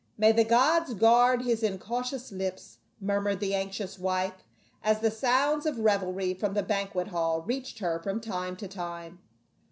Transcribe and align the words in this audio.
"May 0.17 0.31
the 0.31 0.43
gods 0.43 0.95
guard 0.95 1.43
his 1.43 1.61
incautious 1.61 2.31
lips," 2.31 2.79
mur 2.99 3.21
mured 3.21 3.39
the 3.39 3.53
anxious 3.53 3.99
wife, 3.99 4.43
as 4.83 4.99
the 4.99 5.11
sounds 5.11 5.67
of 5.67 5.77
revelry 5.77 6.33
from 6.33 6.55
the 6.55 6.63
banquet 6.63 7.09
hall 7.09 7.43
reached 7.43 7.77
her 7.77 7.99
from 7.99 8.19
time 8.19 8.55
to 8.55 8.67
time. 8.67 9.19